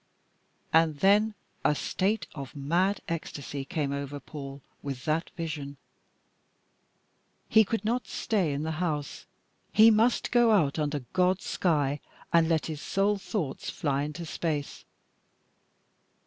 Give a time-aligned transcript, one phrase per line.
[0.73, 5.77] And then a state of mad ecstasy came over Paul with that vision;
[7.47, 9.27] he could not stay in the house;
[9.71, 11.99] he must go out under God's sky,
[12.33, 14.85] and let his soul thoughts fly into space.